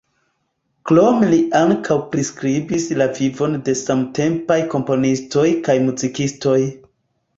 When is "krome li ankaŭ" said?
0.91-1.97